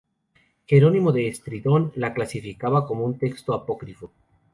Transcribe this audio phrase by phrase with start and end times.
[0.65, 4.09] Jerónimo de Estridón la clasificaba como un texto apócrifo.